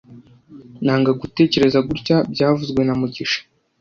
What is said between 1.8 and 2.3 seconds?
gutya